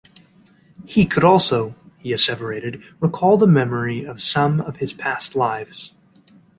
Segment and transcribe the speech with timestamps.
[0.87, 5.93] He could also, he asseverated, recall the memory of some of his past lives.